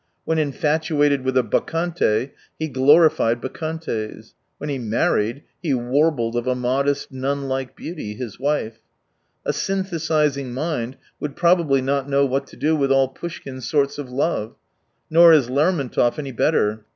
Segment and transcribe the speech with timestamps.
[0.25, 4.33] When infatuated with a bacchante, he glorified bacchantes.
[4.57, 8.79] When he married, he warbled of a piodest, nun Hke beauty, his wife.
[9.45, 14.09] A synthesising mind would probably not know what to do with all Poushkin's sorts of
[14.11, 14.55] love.
[15.11, 16.83] Nor is Lermon tov any better.